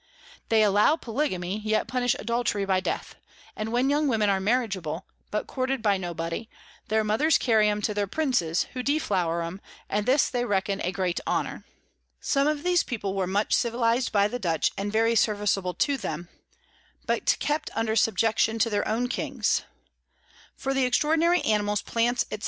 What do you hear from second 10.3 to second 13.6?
reckon a great Honour. Some of these People were much